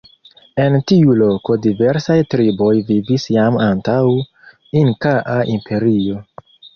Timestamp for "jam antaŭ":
3.35-3.99